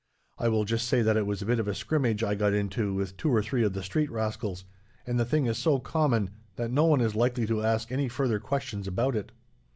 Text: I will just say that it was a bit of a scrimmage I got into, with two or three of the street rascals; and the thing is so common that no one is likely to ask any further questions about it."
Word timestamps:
I 0.39 0.49
will 0.49 0.65
just 0.65 0.87
say 0.87 1.03
that 1.03 1.15
it 1.15 1.27
was 1.27 1.43
a 1.43 1.45
bit 1.45 1.59
of 1.59 1.67
a 1.67 1.75
scrimmage 1.75 2.23
I 2.23 2.33
got 2.33 2.53
into, 2.55 2.95
with 2.95 3.17
two 3.17 3.29
or 3.31 3.43
three 3.43 3.63
of 3.63 3.73
the 3.73 3.83
street 3.83 4.09
rascals; 4.09 4.65
and 5.05 5.19
the 5.19 5.25
thing 5.25 5.45
is 5.45 5.59
so 5.59 5.77
common 5.77 6.31
that 6.55 6.71
no 6.71 6.85
one 6.87 7.01
is 7.01 7.13
likely 7.13 7.45
to 7.45 7.61
ask 7.61 7.91
any 7.91 8.09
further 8.09 8.39
questions 8.39 8.87
about 8.87 9.15
it." 9.15 9.31